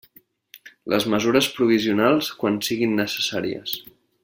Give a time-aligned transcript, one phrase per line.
[0.93, 3.79] Les mesures provisionals quan siguin necessàries.